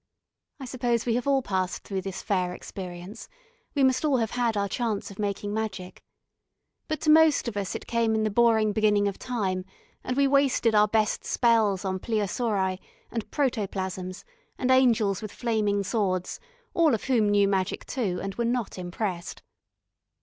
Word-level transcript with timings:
I 0.59 0.65
suppose 0.65 1.05
we 1.05 1.13
have 1.13 1.27
all 1.27 1.43
passed 1.43 1.83
through 1.83 2.01
this 2.01 2.23
fair 2.23 2.53
experience, 2.55 3.29
we 3.75 3.83
must 3.83 4.03
all 4.03 4.17
have 4.17 4.31
had 4.31 4.57
our 4.57 4.67
chance 4.67 5.11
of 5.11 5.19
making 5.19 5.53
magic. 5.53 6.01
But 6.87 7.01
to 7.01 7.11
most 7.11 7.47
of 7.47 7.55
us 7.55 7.75
it 7.75 7.85
came 7.85 8.15
in 8.15 8.23
the 8.23 8.31
boring 8.31 8.73
beginning 8.73 9.07
of 9.07 9.19
time, 9.19 9.63
and 10.03 10.17
we 10.17 10.25
wasted 10.25 10.73
our 10.73 10.87
best 10.87 11.23
spells 11.23 11.85
on 11.85 11.99
plesiosauri, 11.99 12.79
and 13.11 13.29
protoplasms, 13.29 14.23
and 14.57 14.71
angels 14.71 15.21
with 15.21 15.31
flaming 15.31 15.83
swords, 15.83 16.39
all 16.73 16.95
of 16.95 17.03
whom 17.03 17.29
knew 17.29 17.47
magic 17.47 17.85
too, 17.85 18.19
and 18.23 18.33
were 18.33 18.45
not 18.45 18.79
impressed. 18.79 19.43